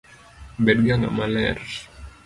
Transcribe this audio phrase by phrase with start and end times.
[0.65, 1.59] Bed ga ng’ama ler